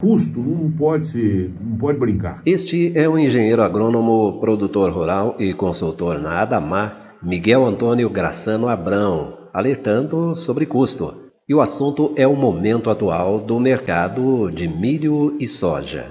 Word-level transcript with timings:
Custo 0.00 0.40
não 0.40 0.70
pode 0.70 1.08
ser, 1.08 1.52
não 1.60 1.76
pode 1.76 1.98
brincar. 1.98 2.40
Este 2.46 2.90
é 2.96 3.06
o 3.06 3.18
engenheiro 3.18 3.62
agrônomo, 3.62 4.40
produtor 4.40 4.90
rural 4.90 5.36
e 5.38 5.52
consultor 5.52 6.18
na 6.18 6.40
Adamar, 6.40 7.16
Miguel 7.22 7.66
Antônio 7.66 8.08
Graçano 8.08 8.66
Abrão, 8.66 9.36
alertando 9.52 10.34
sobre 10.34 10.64
custo. 10.64 11.30
E 11.46 11.54
o 11.54 11.60
assunto 11.60 12.14
é 12.16 12.26
o 12.26 12.34
momento 12.34 12.88
atual 12.88 13.38
do 13.38 13.60
mercado 13.60 14.50
de 14.50 14.66
milho 14.66 15.36
e 15.38 15.46
soja. 15.46 16.08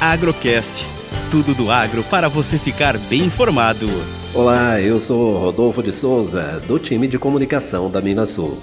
Agrocast. 0.00 0.86
Tudo 1.32 1.52
do 1.52 1.68
agro 1.68 2.04
para 2.04 2.28
você 2.28 2.60
ficar 2.60 2.96
bem 3.10 3.24
informado. 3.24 3.88
Olá, 4.36 4.78
eu 4.78 5.00
sou 5.00 5.38
Rodolfo 5.38 5.82
de 5.82 5.90
Souza, 5.90 6.62
do 6.68 6.78
time 6.78 7.08
de 7.08 7.18
comunicação 7.18 7.90
da 7.90 8.02
Minasul. 8.02 8.58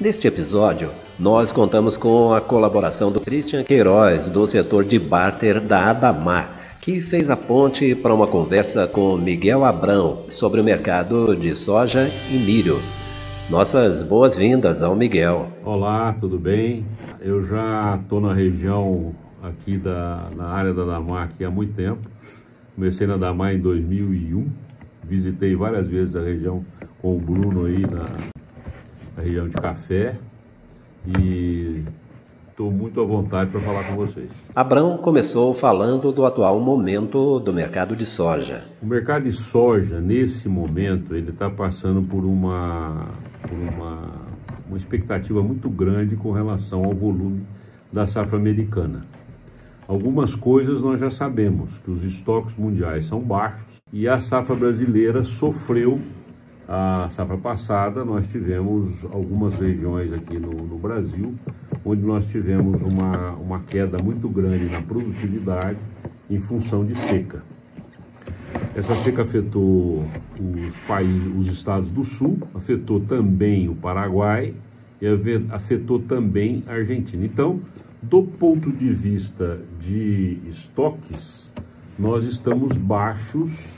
Neste 0.00 0.26
episódio, 0.26 0.88
nós 1.18 1.52
contamos 1.52 1.98
com 1.98 2.32
a 2.32 2.40
colaboração 2.40 3.12
do 3.12 3.20
Christian 3.20 3.62
Queiroz, 3.62 4.30
do 4.30 4.46
setor 4.46 4.84
de 4.86 4.98
barter 4.98 5.60
da 5.60 5.90
Adamar, 5.90 6.78
que 6.80 7.02
fez 7.02 7.28
a 7.28 7.36
ponte 7.36 7.94
para 7.94 8.14
uma 8.14 8.26
conversa 8.26 8.86
com 8.86 9.18
Miguel 9.18 9.66
Abrão 9.66 10.22
sobre 10.30 10.62
o 10.62 10.64
mercado 10.64 11.36
de 11.36 11.54
soja 11.54 12.08
e 12.32 12.38
milho. 12.38 12.80
Nossas 13.50 14.02
boas-vindas 14.02 14.82
ao 14.82 14.96
Miguel. 14.96 15.48
Olá, 15.62 16.16
tudo 16.18 16.38
bem? 16.38 16.86
Eu 17.20 17.44
já 17.44 17.98
estou 18.02 18.18
na 18.18 18.32
região 18.32 19.14
aqui 19.42 19.76
da, 19.76 20.22
na 20.34 20.46
área 20.46 20.72
da 20.72 20.86
Damar 20.86 21.28
há 21.38 21.50
muito 21.50 21.74
tempo. 21.74 22.00
Comecei 22.74 23.06
na 23.06 23.18
Damar 23.18 23.52
em 23.52 23.58
2001, 23.58 24.67
visitei 25.04 25.54
várias 25.54 25.88
vezes 25.88 26.16
a 26.16 26.22
região 26.22 26.64
com 27.00 27.16
o 27.16 27.20
Bruno 27.20 27.66
aí 27.66 27.80
na, 27.80 28.04
na 29.16 29.22
região 29.22 29.48
de 29.48 29.54
café 29.54 30.16
e 31.18 31.82
estou 32.50 32.72
muito 32.72 33.00
à 33.00 33.04
vontade 33.04 33.50
para 33.50 33.60
falar 33.60 33.84
com 33.84 33.94
vocês. 33.94 34.30
Abrão 34.54 34.98
começou 34.98 35.54
falando 35.54 36.10
do 36.10 36.26
atual 36.26 36.58
momento 36.58 37.38
do 37.38 37.52
mercado 37.52 37.94
de 37.94 38.04
soja. 38.04 38.64
O 38.82 38.86
mercado 38.86 39.24
de 39.24 39.32
soja, 39.32 40.00
nesse 40.00 40.48
momento, 40.48 41.14
ele 41.14 41.30
está 41.30 41.48
passando 41.48 42.02
por 42.02 42.24
uma, 42.24 43.06
por 43.42 43.56
uma, 43.56 44.12
uma 44.66 44.76
expectativa 44.76 45.40
muito 45.40 45.70
grande 45.70 46.16
com 46.16 46.32
relação 46.32 46.84
ao 46.84 46.92
volume 46.92 47.46
da 47.92 48.06
safra 48.06 48.36
americana. 48.36 49.06
Algumas 49.88 50.34
coisas 50.34 50.80
nós 50.82 51.00
já 51.00 51.10
sabemos, 51.10 51.78
que 51.78 51.90
os 51.90 52.04
estoques 52.04 52.54
mundiais 52.56 53.06
são 53.06 53.20
baixos 53.20 53.80
e 53.92 54.06
a 54.06 54.20
safra 54.20 54.54
brasileira 54.54 55.24
sofreu. 55.24 55.98
A 56.68 57.08
safra 57.10 57.38
passada 57.38 58.04
nós 58.04 58.26
tivemos 58.26 59.02
algumas 59.06 59.54
regiões 59.54 60.12
aqui 60.12 60.38
no, 60.38 60.50
no 60.50 60.78
Brasil 60.78 61.34
onde 61.84 62.02
nós 62.02 62.26
tivemos 62.26 62.82
uma, 62.82 63.32
uma 63.32 63.60
queda 63.60 63.96
muito 64.02 64.28
grande 64.28 64.66
na 64.66 64.82
produtividade 64.82 65.78
em 66.28 66.38
função 66.40 66.84
de 66.84 66.94
seca. 66.94 67.42
Essa 68.74 68.94
seca 68.96 69.22
afetou 69.22 70.04
os 70.38 70.76
países, 70.86 71.32
os 71.36 71.46
estados 71.46 71.90
do 71.90 72.04
sul, 72.04 72.38
afetou 72.54 73.00
também 73.00 73.68
o 73.68 73.74
Paraguai 73.74 74.54
e 75.00 75.06
afetou 75.50 75.98
também 76.00 76.62
a 76.66 76.72
Argentina. 76.72 77.24
Então, 77.24 77.60
do 78.02 78.22
ponto 78.22 78.70
de 78.70 78.92
vista 78.92 79.60
de 79.80 80.38
estoques, 80.46 81.52
nós 81.98 82.24
estamos 82.24 82.76
baixos 82.76 83.76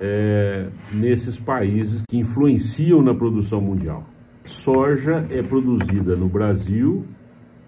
é, 0.00 0.68
nesses 0.92 1.38
países 1.38 2.02
que 2.08 2.16
influenciam 2.16 3.02
na 3.02 3.14
produção 3.14 3.60
mundial. 3.60 4.06
Soja 4.44 5.26
é 5.30 5.42
produzida 5.42 6.16
no 6.16 6.28
Brasil, 6.28 7.04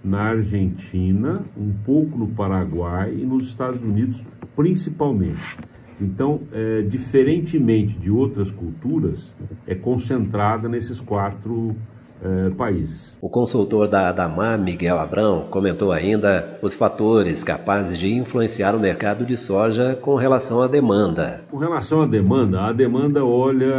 na 0.02 0.30
Argentina, 0.30 1.44
um 1.56 1.72
pouco 1.84 2.18
no 2.18 2.28
Paraguai 2.28 3.14
e 3.14 3.24
nos 3.26 3.48
Estados 3.48 3.82
Unidos, 3.82 4.24
principalmente. 4.56 5.58
Então, 6.00 6.40
é, 6.52 6.82
diferentemente 6.82 7.96
de 7.98 8.10
outras 8.10 8.50
culturas, 8.50 9.36
é 9.66 9.74
concentrada 9.74 10.68
nesses 10.68 10.98
quatro 10.98 11.76
eh, 12.24 12.50
países. 12.56 13.16
O 13.20 13.28
consultor 13.28 13.88
da 13.88 14.08
Adamar, 14.08 14.56
Miguel 14.56 14.96
Abrão, 14.98 15.46
comentou 15.50 15.90
ainda 15.90 16.56
os 16.62 16.72
fatores 16.72 17.42
capazes 17.42 17.98
de 17.98 18.12
influenciar 18.14 18.76
o 18.76 18.78
mercado 18.78 19.24
de 19.26 19.36
soja 19.36 19.98
com 20.00 20.14
relação 20.14 20.62
à 20.62 20.68
demanda. 20.68 21.42
Com 21.50 21.56
relação 21.56 22.02
à 22.02 22.06
demanda, 22.06 22.62
a 22.62 22.72
demanda 22.72 23.24
olha 23.24 23.74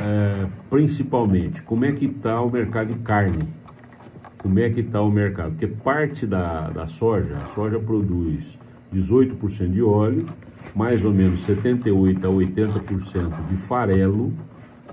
é, 0.00 0.46
principalmente 0.70 1.60
como 1.62 1.84
é 1.84 1.92
que 1.92 2.04
está 2.04 2.40
o 2.40 2.48
mercado 2.48 2.92
de 2.92 3.00
carne. 3.00 3.48
Como 4.38 4.60
é 4.60 4.70
que 4.70 4.78
está 4.78 5.02
o 5.02 5.10
mercado? 5.10 5.50
Porque 5.50 5.66
parte 5.66 6.24
da, 6.24 6.70
da 6.70 6.86
soja, 6.86 7.34
a 7.34 7.46
soja 7.52 7.80
produz 7.80 8.56
18% 8.94 9.70
de 9.70 9.82
óleo, 9.82 10.24
mais 10.72 11.04
ou 11.04 11.12
menos 11.12 11.44
78% 11.44 12.24
a 12.24 12.28
80% 12.28 13.48
de 13.48 13.56
farelo, 13.56 14.32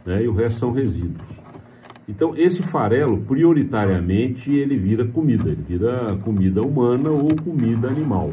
né, 0.03 0.23
e 0.23 0.27
o 0.27 0.33
resto 0.33 0.61
são 0.61 0.72
resíduos. 0.72 1.44
Então, 2.07 2.35
esse 2.38 2.61
farelo, 2.61 3.21
prioritariamente, 3.21 4.51
ele 4.51 4.77
vira 4.77 5.05
comida, 5.05 5.49
ele 5.49 5.63
vira 5.67 6.16
comida 6.23 6.61
humana 6.61 7.09
ou 7.09 7.35
comida 7.35 7.88
animal. 7.88 8.31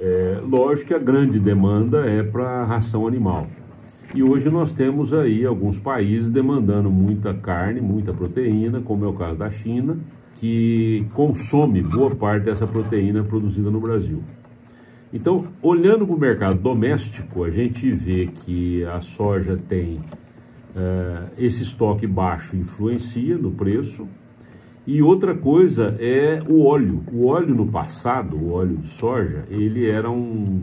É, 0.00 0.40
lógico 0.42 0.88
que 0.88 0.94
a 0.94 0.98
grande 0.98 1.38
demanda 1.38 2.06
é 2.06 2.22
para 2.22 2.64
ração 2.64 3.06
animal. 3.06 3.46
E 4.14 4.22
hoje 4.22 4.48
nós 4.48 4.72
temos 4.72 5.12
aí 5.12 5.44
alguns 5.44 5.78
países 5.78 6.30
demandando 6.30 6.90
muita 6.90 7.34
carne, 7.34 7.80
muita 7.80 8.12
proteína, 8.12 8.80
como 8.80 9.04
é 9.04 9.08
o 9.08 9.12
caso 9.12 9.36
da 9.36 9.50
China, 9.50 9.98
que 10.36 11.06
consome 11.12 11.82
boa 11.82 12.10
parte 12.10 12.44
dessa 12.44 12.66
proteína 12.66 13.22
produzida 13.22 13.70
no 13.70 13.78
Brasil. 13.78 14.22
Então, 15.12 15.48
olhando 15.60 16.06
para 16.06 16.16
o 16.16 16.18
mercado 16.18 16.58
doméstico, 16.58 17.44
a 17.44 17.50
gente 17.50 17.92
vê 17.92 18.26
que 18.26 18.84
a 18.84 19.00
soja 19.00 19.56
tem 19.68 20.00
esse 21.36 21.62
estoque 21.62 22.06
baixo 22.06 22.56
influencia 22.56 23.36
no 23.36 23.50
preço. 23.50 24.06
E 24.86 25.02
outra 25.02 25.34
coisa 25.34 25.94
é 25.98 26.42
o 26.48 26.64
óleo. 26.64 27.02
O 27.12 27.26
óleo 27.26 27.54
no 27.54 27.66
passado, 27.66 28.36
o 28.36 28.52
óleo 28.52 28.78
de 28.78 28.88
soja, 28.88 29.44
ele 29.50 29.88
era 29.88 30.10
um, 30.10 30.62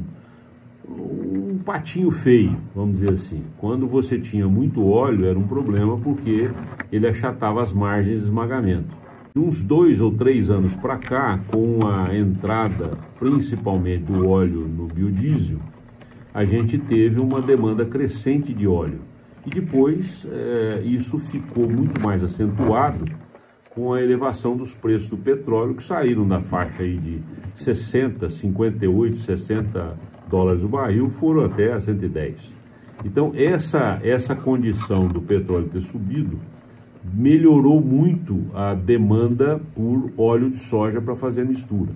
um 0.90 1.58
patinho 1.60 2.12
feio, 2.12 2.58
vamos 2.76 3.00
dizer 3.00 3.14
assim. 3.14 3.44
Quando 3.58 3.88
você 3.88 4.20
tinha 4.20 4.48
muito 4.48 4.86
óleo, 4.86 5.26
era 5.26 5.38
um 5.38 5.48
problema 5.48 5.98
porque 5.98 6.50
ele 6.92 7.08
achatava 7.08 7.62
as 7.62 7.72
margens 7.72 8.20
de 8.20 8.26
esmagamento. 8.26 8.96
De 9.34 9.42
uns 9.42 9.62
dois 9.62 10.02
ou 10.02 10.12
três 10.12 10.50
anos 10.50 10.76
para 10.76 10.98
cá, 10.98 11.40
com 11.48 11.80
a 11.86 12.18
entrada 12.18 12.98
principalmente 13.20 14.06
do 14.06 14.28
óleo 14.28 14.68
no 14.68 14.88
biodiesel, 14.88 15.60
a 16.34 16.44
gente 16.44 16.78
teve 16.78 17.20
uma 17.20 17.42
demanda 17.42 17.86
crescente 17.86 18.54
de 18.54 18.68
óleo. 18.68 19.02
E 19.48 19.50
depois 19.50 20.28
é, 20.30 20.82
isso 20.84 21.18
ficou 21.18 21.70
muito 21.70 22.02
mais 22.02 22.22
acentuado 22.22 23.06
com 23.70 23.94
a 23.94 24.04
elevação 24.04 24.58
dos 24.58 24.74
preços 24.74 25.08
do 25.08 25.16
petróleo, 25.16 25.74
que 25.74 25.84
saíram 25.84 26.28
da 26.28 26.42
faixa 26.42 26.84
aí 26.84 26.98
de 26.98 27.22
60, 27.64 28.30
58, 28.30 29.18
60 29.20 29.98
dólares 30.30 30.64
o 30.66 30.68
barril, 30.68 31.10
foram 31.12 31.46
até 31.46 31.72
a 31.72 31.80
110. 31.80 32.36
Então, 33.06 33.32
essa, 33.36 34.00
essa 34.04 34.36
condição 34.36 35.08
do 35.08 35.22
petróleo 35.22 35.70
ter 35.70 35.82
subido 35.82 36.38
melhorou 37.02 37.80
muito 37.80 38.48
a 38.54 38.74
demanda 38.74 39.62
por 39.74 40.12
óleo 40.18 40.50
de 40.50 40.58
soja 40.58 41.00
para 41.00 41.16
fazer 41.16 41.44
a 41.44 41.46
mistura. 41.46 41.92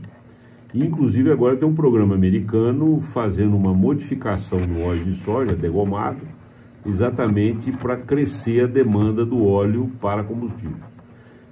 Inclusive, 0.74 1.30
agora 1.30 1.58
tem 1.58 1.68
um 1.68 1.76
programa 1.76 2.16
americano 2.16 3.02
fazendo 3.02 3.58
uma 3.58 3.74
modificação 3.74 4.60
no 4.60 4.84
óleo 4.86 5.04
de 5.04 5.16
soja 5.16 5.54
degomado, 5.54 6.31
exatamente 6.86 7.72
para 7.72 7.98
crescer 7.98 8.64
a 8.64 8.68
demanda 8.68 9.26
do 9.26 9.46
óleo 9.46 9.92
para 10.00 10.24
combustível. 10.24 10.92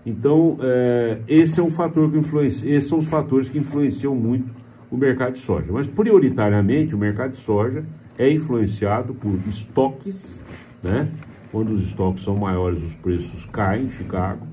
Então, 0.06 0.58
é, 0.62 1.20
esse 1.28 1.60
é 1.60 1.64
um 1.64 1.70
fator 1.70 2.10
que 2.10 2.18
influencia, 2.18 2.70
esses 2.74 2.90
são 2.90 3.00
os 3.00 3.06
fatores 3.06 3.50
que 3.50 3.60
influenciam 3.60 4.16
muito 4.16 4.50
o 4.90 4.98
mercado 4.98 5.34
de 5.34 5.40
soja. 5.40 5.68
Mas, 5.72 5.86
prioritariamente, 5.86 6.96
o 6.96 6.98
mercado 6.98 7.32
de 7.32 7.38
soja 7.38 7.86
é 8.18 8.32
influenciado 8.32 9.14
por 9.14 9.36
estoques, 9.48 10.42
né? 10.82 11.10
Quando 11.52 11.72
os 11.72 11.82
estoques 11.82 12.24
são 12.24 12.36
maiores, 12.36 12.82
os 12.84 12.96
preços 12.96 13.46
caem 13.46 13.86
em 13.86 13.90
Chicago 13.90 14.46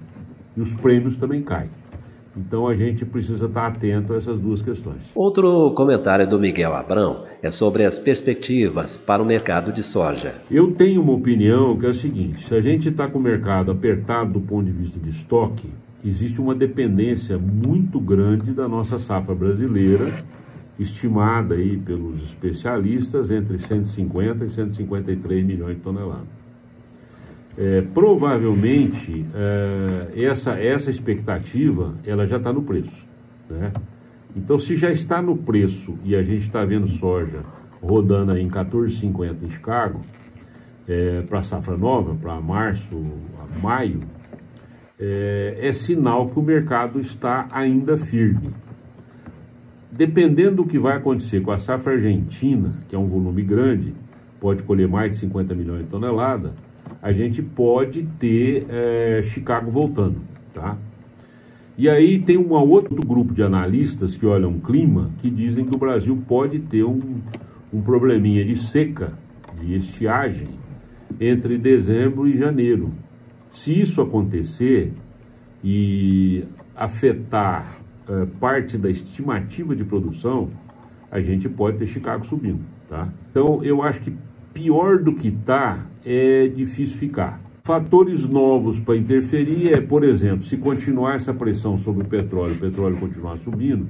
e 0.56 0.60
os 0.60 0.72
prêmios 0.74 1.16
também 1.16 1.42
caem. 1.42 1.70
Então 2.36 2.68
a 2.68 2.74
gente 2.74 3.04
precisa 3.04 3.46
estar 3.46 3.66
atento 3.66 4.12
a 4.12 4.16
essas 4.16 4.38
duas 4.38 4.60
questões. 4.60 5.10
Outro 5.14 5.72
comentário 5.72 6.28
do 6.28 6.38
Miguel 6.38 6.74
Abrão 6.74 7.24
é 7.42 7.50
sobre 7.50 7.84
as 7.84 7.98
perspectivas 7.98 8.96
para 8.96 9.22
o 9.22 9.26
mercado 9.26 9.72
de 9.72 9.82
soja. 9.82 10.34
Eu 10.50 10.72
tenho 10.72 11.00
uma 11.00 11.12
opinião 11.12 11.76
que 11.78 11.86
é 11.86 11.90
a 11.90 11.94
seguinte: 11.94 12.46
se 12.46 12.54
a 12.54 12.60
gente 12.60 12.90
está 12.90 13.08
com 13.08 13.18
o 13.18 13.22
mercado 13.22 13.70
apertado 13.70 14.34
do 14.34 14.40
ponto 14.40 14.66
de 14.66 14.72
vista 14.72 15.00
de 15.00 15.08
estoque, 15.08 15.68
existe 16.04 16.40
uma 16.40 16.54
dependência 16.54 17.38
muito 17.38 17.98
grande 17.98 18.52
da 18.52 18.68
nossa 18.68 18.98
safra 18.98 19.34
brasileira, 19.34 20.12
estimada 20.78 21.54
aí 21.54 21.78
pelos 21.78 22.22
especialistas 22.22 23.30
entre 23.30 23.58
150 23.58 24.44
e 24.44 24.50
153 24.50 25.44
milhões 25.44 25.76
de 25.76 25.82
toneladas. 25.82 26.45
É, 27.58 27.80
provavelmente 27.80 29.24
é, 29.34 30.24
essa, 30.24 30.52
essa 30.52 30.90
expectativa 30.90 31.94
ela 32.04 32.26
já 32.26 32.36
está 32.36 32.52
no 32.52 32.62
preço. 32.62 33.06
Né? 33.48 33.72
Então, 34.34 34.58
se 34.58 34.76
já 34.76 34.90
está 34.90 35.22
no 35.22 35.36
preço 35.36 35.98
e 36.04 36.14
a 36.14 36.22
gente 36.22 36.42
está 36.42 36.64
vendo 36.64 36.86
soja 36.86 37.42
rodando 37.82 38.34
aí 38.34 38.42
em 38.42 38.48
14,50 38.48 39.36
em 39.42 39.50
Chicago, 39.50 40.02
é, 40.86 41.22
para 41.22 41.42
safra 41.42 41.76
nova, 41.76 42.14
para 42.14 42.40
março, 42.40 42.94
maio, 43.62 44.02
é, 44.98 45.58
é 45.60 45.72
sinal 45.72 46.28
que 46.28 46.38
o 46.38 46.42
mercado 46.42 47.00
está 47.00 47.48
ainda 47.50 47.96
firme. 47.96 48.50
Dependendo 49.90 50.56
do 50.56 50.66
que 50.66 50.78
vai 50.78 50.96
acontecer 50.96 51.40
com 51.40 51.50
a 51.50 51.58
safra 51.58 51.94
argentina, 51.94 52.78
que 52.88 52.94
é 52.94 52.98
um 52.98 53.06
volume 53.06 53.42
grande, 53.42 53.94
pode 54.38 54.62
colher 54.62 54.86
mais 54.86 55.12
de 55.12 55.16
50 55.18 55.54
milhões 55.54 55.84
de 55.84 55.90
toneladas, 55.90 56.52
a 57.06 57.12
gente 57.12 57.40
pode 57.40 58.02
ter 58.18 58.66
é, 58.68 59.22
Chicago 59.22 59.70
voltando, 59.70 60.16
tá? 60.52 60.76
E 61.78 61.88
aí 61.88 62.18
tem 62.18 62.36
um 62.36 62.50
outro 62.52 62.96
grupo 62.96 63.32
de 63.32 63.44
analistas 63.44 64.16
que 64.16 64.26
olham 64.26 64.56
o 64.56 64.60
clima 64.60 65.12
que 65.18 65.30
dizem 65.30 65.64
que 65.64 65.76
o 65.76 65.78
Brasil 65.78 66.20
pode 66.26 66.58
ter 66.58 66.82
um, 66.82 67.20
um 67.72 67.80
probleminha 67.80 68.44
de 68.44 68.56
seca, 68.56 69.12
de 69.56 69.76
estiagem, 69.76 70.48
entre 71.20 71.56
dezembro 71.56 72.26
e 72.26 72.36
janeiro. 72.36 72.92
Se 73.52 73.80
isso 73.80 74.02
acontecer 74.02 74.92
e 75.62 76.42
afetar 76.74 77.82
é, 78.08 78.26
parte 78.40 78.76
da 78.76 78.90
estimativa 78.90 79.76
de 79.76 79.84
produção, 79.84 80.50
a 81.08 81.20
gente 81.20 81.48
pode 81.48 81.78
ter 81.78 81.86
Chicago 81.86 82.26
subindo, 82.26 82.64
tá? 82.88 83.08
Então 83.30 83.62
eu 83.62 83.80
acho 83.80 84.00
que 84.00 84.12
pior 84.52 84.98
do 84.98 85.14
que 85.14 85.28
está 85.28 85.86
é 86.06 86.46
difícil 86.46 86.96
ficar. 86.96 87.40
Fatores 87.64 88.28
novos 88.28 88.78
para 88.78 88.96
interferir 88.96 89.72
é, 89.72 89.80
por 89.80 90.04
exemplo, 90.04 90.44
se 90.44 90.56
continuar 90.56 91.16
essa 91.16 91.34
pressão 91.34 91.76
sobre 91.76 92.04
o 92.04 92.06
petróleo, 92.06 92.54
o 92.54 92.58
petróleo 92.58 92.96
continuar 92.96 93.36
subindo, 93.38 93.88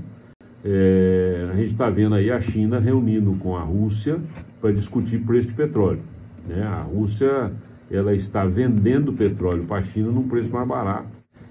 é, 0.64 1.50
a 1.52 1.56
gente 1.56 1.72
está 1.72 1.90
vendo 1.90 2.14
aí 2.14 2.30
a 2.30 2.40
China 2.40 2.80
reunindo 2.80 3.34
com 3.34 3.54
a 3.54 3.60
Rússia 3.60 4.18
para 4.60 4.72
discutir 4.72 5.18
preço 5.20 5.48
de 5.48 5.54
petróleo. 5.54 6.00
Né? 6.46 6.62
A 6.62 6.80
Rússia 6.80 7.52
ela 7.90 8.14
está 8.14 8.46
vendendo 8.46 9.12
petróleo 9.12 9.64
para 9.64 9.78
a 9.78 9.82
China 9.82 10.10
num 10.10 10.26
preço 10.26 10.50
mais 10.50 10.66
barato. 10.66 11.08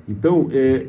Então, 0.09 0.49
é, 0.51 0.87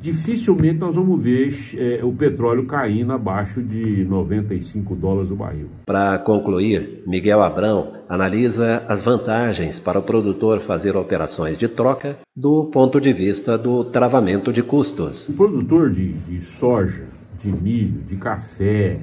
dificilmente 0.00 0.78
nós 0.78 0.94
vamos 0.94 1.22
ver 1.22 1.54
é, 1.76 2.04
o 2.04 2.12
petróleo 2.12 2.66
caindo 2.66 3.12
abaixo 3.12 3.62
de 3.62 4.04
95 4.04 4.94
dólares 4.94 5.30
o 5.30 5.36
barril. 5.36 5.68
Para 5.84 6.18
concluir, 6.18 7.02
Miguel 7.06 7.42
Abrão 7.42 7.92
analisa 8.08 8.84
as 8.88 9.04
vantagens 9.04 9.78
para 9.78 9.98
o 9.98 10.02
produtor 10.02 10.60
fazer 10.60 10.96
operações 10.96 11.58
de 11.58 11.68
troca 11.68 12.18
do 12.34 12.64
ponto 12.66 13.00
de 13.00 13.12
vista 13.12 13.58
do 13.58 13.84
travamento 13.84 14.52
de 14.52 14.62
custos. 14.62 15.28
O 15.28 15.32
produtor 15.34 15.90
de, 15.90 16.12
de 16.12 16.40
soja, 16.40 17.04
de 17.38 17.48
milho, 17.48 18.02
de 18.02 18.16
café, 18.16 19.00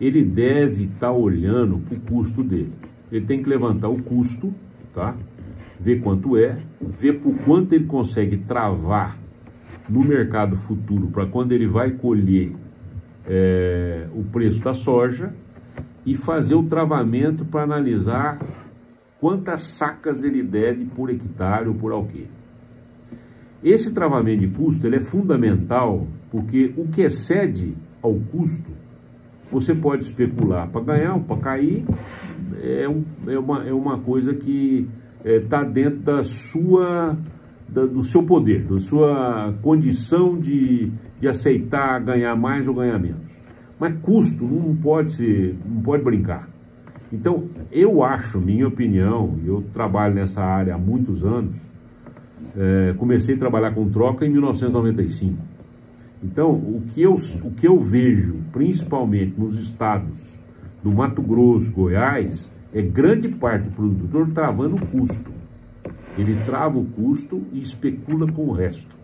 ele 0.00 0.24
deve 0.24 0.84
estar 0.84 1.08
tá 1.08 1.12
olhando 1.12 1.78
para 1.78 1.96
o 1.96 2.00
custo 2.00 2.42
dele. 2.42 2.72
Ele 3.12 3.24
tem 3.24 3.42
que 3.42 3.48
levantar 3.48 3.88
o 3.88 4.02
custo, 4.02 4.52
tá? 4.92 5.14
ver 5.78 6.00
quanto 6.00 6.36
é, 6.36 6.56
ver 6.80 7.14
por 7.20 7.36
quanto 7.44 7.74
ele 7.74 7.84
consegue 7.84 8.38
travar 8.38 9.18
no 9.88 10.02
mercado 10.04 10.56
futuro 10.56 11.08
para 11.08 11.26
quando 11.26 11.52
ele 11.52 11.66
vai 11.66 11.92
colher 11.92 12.52
é, 13.26 14.08
o 14.12 14.22
preço 14.24 14.62
da 14.62 14.74
soja 14.74 15.34
e 16.04 16.14
fazer 16.14 16.54
o 16.54 16.62
travamento 16.62 17.44
para 17.44 17.62
analisar 17.62 18.38
quantas 19.18 19.62
sacas 19.62 20.22
ele 20.22 20.42
deve 20.42 20.84
por 20.84 21.10
hectare 21.10 21.68
ou 21.68 21.74
por 21.74 21.92
alqueire. 21.92 22.30
Esse 23.62 23.92
travamento 23.92 24.40
de 24.40 24.48
custo 24.48 24.86
ele 24.86 24.96
é 24.96 25.00
fundamental 25.00 26.06
porque 26.30 26.74
o 26.76 26.88
que 26.88 27.02
excede 27.02 27.74
ao 28.02 28.14
custo 28.14 28.70
você 29.50 29.74
pode 29.74 30.04
especular 30.04 30.68
para 30.68 30.80
ganhar 30.82 31.14
ou 31.14 31.20
para 31.20 31.36
cair, 31.36 31.84
é, 32.60 32.88
um, 32.88 33.04
é, 33.26 33.38
uma, 33.38 33.64
é 33.64 33.72
uma 33.72 33.98
coisa 33.98 34.34
que 34.34 34.88
está 35.24 35.60
é, 35.60 35.64
dentro 35.64 36.00
da 36.00 36.22
sua 36.22 37.16
do 37.68 38.02
seu 38.02 38.22
poder, 38.22 38.64
da 38.64 38.78
sua 38.78 39.54
condição 39.62 40.38
de, 40.38 40.92
de 41.20 41.28
aceitar 41.28 41.98
ganhar 42.00 42.36
mais 42.36 42.68
ou 42.68 42.74
ganhar 42.74 42.98
menos. 42.98 43.32
Mas 43.78 43.98
custo 44.00 44.44
não 44.44 44.76
pode 44.76 45.12
ser, 45.12 45.56
não 45.66 45.82
pode 45.82 46.04
brincar. 46.04 46.48
Então, 47.12 47.48
eu 47.70 48.02
acho, 48.02 48.40
minha 48.40 48.66
opinião, 48.66 49.38
eu 49.44 49.62
trabalho 49.72 50.14
nessa 50.14 50.42
área 50.42 50.74
há 50.74 50.78
muitos 50.78 51.24
anos, 51.24 51.56
é, 52.56 52.94
comecei 52.96 53.34
a 53.34 53.38
trabalhar 53.38 53.72
com 53.72 53.88
troca 53.88 54.24
em 54.24 54.30
1995. 54.30 55.36
Então, 56.22 56.52
o 56.52 56.82
que, 56.88 57.02
eu, 57.02 57.14
o 57.14 57.50
que 57.50 57.68
eu 57.68 57.78
vejo, 57.78 58.36
principalmente 58.52 59.38
nos 59.38 59.58
estados 59.60 60.40
do 60.82 60.90
Mato 60.90 61.20
Grosso, 61.20 61.70
Goiás, 61.72 62.48
é 62.72 62.80
grande 62.82 63.28
parte 63.28 63.68
do 63.68 63.74
produtor 63.74 64.30
travando 64.30 64.76
o 64.76 64.86
custo. 64.86 65.30
Ele 66.16 66.36
trava 66.44 66.78
o 66.78 66.84
custo 66.84 67.42
e 67.52 67.60
especula 67.60 68.30
com 68.30 68.46
o 68.46 68.52
resto. 68.52 68.96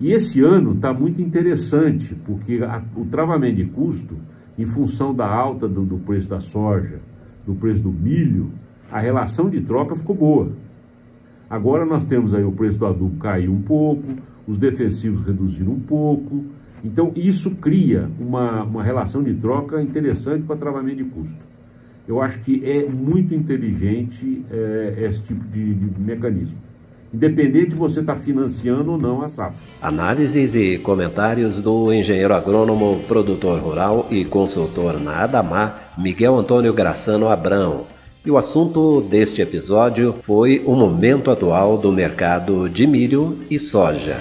E 0.00 0.12
esse 0.12 0.40
ano 0.40 0.72
está 0.72 0.92
muito 0.92 1.22
interessante, 1.22 2.14
porque 2.26 2.60
a, 2.62 2.82
o 2.96 3.04
travamento 3.06 3.56
de 3.56 3.64
custo, 3.66 4.16
em 4.58 4.66
função 4.66 5.14
da 5.14 5.26
alta 5.26 5.68
do, 5.68 5.82
do 5.82 5.98
preço 5.98 6.28
da 6.28 6.40
soja, 6.40 7.00
do 7.46 7.54
preço 7.54 7.82
do 7.82 7.92
milho, 7.92 8.50
a 8.90 9.00
relação 9.00 9.48
de 9.48 9.60
troca 9.60 9.94
ficou 9.94 10.14
boa. 10.14 10.52
Agora 11.48 11.84
nós 11.84 12.04
temos 12.04 12.34
aí 12.34 12.44
o 12.44 12.52
preço 12.52 12.78
do 12.78 12.86
adubo 12.86 13.16
caiu 13.18 13.52
um 13.52 13.62
pouco, 13.62 14.14
os 14.46 14.58
defensivos 14.58 15.24
reduziram 15.24 15.72
um 15.72 15.80
pouco. 15.80 16.44
Então 16.82 17.12
isso 17.14 17.52
cria 17.52 18.10
uma, 18.18 18.62
uma 18.62 18.82
relação 18.82 19.22
de 19.22 19.34
troca 19.34 19.80
interessante 19.80 20.44
para 20.44 20.56
travamento 20.56 20.96
de 20.96 21.04
custo. 21.04 21.53
Eu 22.06 22.20
acho 22.20 22.38
que 22.40 22.62
é 22.64 22.86
muito 22.86 23.34
inteligente 23.34 24.44
é, 24.50 25.06
esse 25.08 25.22
tipo 25.22 25.44
de, 25.48 25.74
de 25.74 26.00
mecanismo. 26.00 26.58
Independente 27.12 27.70
de 27.70 27.76
você 27.76 28.00
estar 28.00 28.14
tá 28.14 28.20
financiando 28.20 28.92
ou 28.92 28.98
não 28.98 29.22
a 29.22 29.28
safra. 29.28 29.56
Análises 29.80 30.54
e 30.54 30.78
comentários 30.78 31.62
do 31.62 31.92
engenheiro 31.92 32.34
agrônomo, 32.34 33.00
produtor 33.06 33.60
rural 33.60 34.08
e 34.10 34.24
consultor 34.24 35.00
na 35.00 35.22
Adamar, 35.22 35.94
Miguel 35.96 36.36
Antônio 36.36 36.72
Graçano 36.74 37.28
Abrão. 37.28 37.86
E 38.26 38.30
o 38.30 38.36
assunto 38.36 39.00
deste 39.02 39.40
episódio 39.40 40.14
foi 40.20 40.62
o 40.66 40.74
momento 40.74 41.30
atual 41.30 41.78
do 41.78 41.92
mercado 41.92 42.68
de 42.68 42.86
milho 42.86 43.38
e 43.48 43.58
soja. 43.58 44.16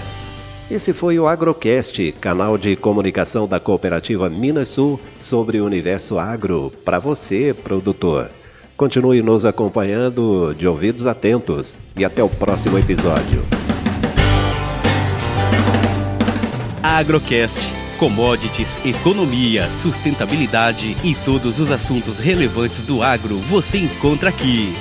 Esse 0.73 0.91
foi 0.91 1.19
o 1.19 1.27
Agrocast, 1.27 2.13
canal 2.13 2.57
de 2.57 2.75
comunicação 2.75 3.47
da 3.47 3.59
cooperativa 3.59 4.27
Minas 4.27 4.69
Sul 4.69 4.99
sobre 5.19 5.61
o 5.61 5.65
universo 5.67 6.17
agro, 6.17 6.73
para 6.83 6.97
você, 6.97 7.53
produtor. 7.53 8.31
Continue 8.75 9.21
nos 9.21 9.45
acompanhando 9.45 10.51
de 10.57 10.67
ouvidos 10.67 11.05
atentos 11.05 11.77
e 11.95 12.03
até 12.03 12.23
o 12.23 12.27
próximo 12.27 12.79
episódio. 12.79 13.45
Agrocast. 16.81 17.59
Commodities, 17.99 18.83
economia, 18.83 19.71
sustentabilidade 19.71 20.97
e 21.03 21.13
todos 21.23 21.59
os 21.59 21.69
assuntos 21.69 22.17
relevantes 22.17 22.81
do 22.81 23.03
agro 23.03 23.37
você 23.37 23.77
encontra 23.77 24.29
aqui. 24.29 24.73